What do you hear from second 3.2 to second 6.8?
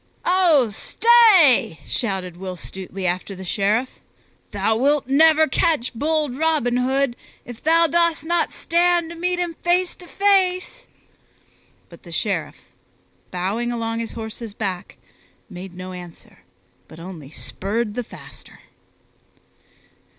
the Sheriff. "Thou wilt never catch bold Robin